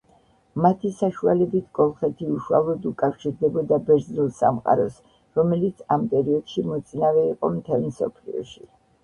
მათი 0.65 0.89
საშუალებით 1.01 1.67
კოლხეთი 1.79 2.29
უშუალოდ 2.37 2.87
უკავშირდებოდა 2.91 3.79
ბერძნულ 3.91 4.33
სამყაროს, 4.39 4.97
რომელიც 5.41 5.85
ამ 5.99 6.09
პერიოდში 6.17 6.67
მოწინავე 6.73 7.29
იყო 7.37 7.53
მთელ 7.61 7.87
მსოფლიოში. 7.93 8.67